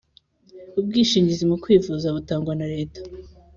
Ubwishingizi 0.79 1.43
mukwivuza 1.51 2.07
butangwa 2.15 2.53
na 2.59 2.65
leta 2.73 3.01